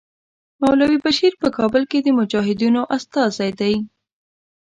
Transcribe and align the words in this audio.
مولوي 0.61 0.97
بشیر 1.05 1.33
په 1.41 1.47
کابل 1.57 1.83
کې 1.91 1.99
د 2.01 2.07
مجاهدینو 2.19 2.81
استازی 2.95 3.51
دی. 3.59 3.75